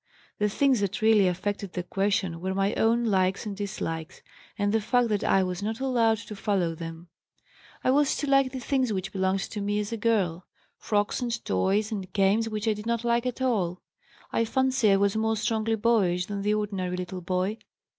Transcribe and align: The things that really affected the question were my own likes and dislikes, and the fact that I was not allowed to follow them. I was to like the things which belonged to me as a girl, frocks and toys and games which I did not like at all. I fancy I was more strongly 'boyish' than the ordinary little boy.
The 0.39 0.49
things 0.49 0.79
that 0.79 1.03
really 1.03 1.27
affected 1.27 1.73
the 1.73 1.83
question 1.83 2.41
were 2.41 2.55
my 2.55 2.73
own 2.73 3.05
likes 3.05 3.45
and 3.45 3.55
dislikes, 3.55 4.23
and 4.57 4.73
the 4.73 4.81
fact 4.81 5.09
that 5.09 5.23
I 5.23 5.43
was 5.43 5.61
not 5.61 5.79
allowed 5.79 6.17
to 6.17 6.35
follow 6.35 6.73
them. 6.73 7.09
I 7.83 7.91
was 7.91 8.17
to 8.17 8.25
like 8.27 8.51
the 8.51 8.57
things 8.59 8.91
which 8.91 9.11
belonged 9.11 9.41
to 9.41 9.61
me 9.61 9.77
as 9.79 9.91
a 9.91 9.97
girl, 9.97 10.47
frocks 10.79 11.19
and 11.21 11.45
toys 11.45 11.91
and 11.91 12.11
games 12.13 12.49
which 12.49 12.67
I 12.67 12.73
did 12.73 12.87
not 12.87 13.03
like 13.03 13.27
at 13.27 13.43
all. 13.43 13.83
I 14.31 14.43
fancy 14.43 14.89
I 14.91 14.97
was 14.97 15.15
more 15.15 15.37
strongly 15.37 15.75
'boyish' 15.75 16.25
than 16.25 16.41
the 16.41 16.55
ordinary 16.55 16.97
little 16.97 17.21
boy. 17.21 17.59